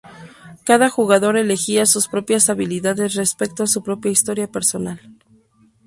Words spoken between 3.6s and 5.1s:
a su propia historia personal.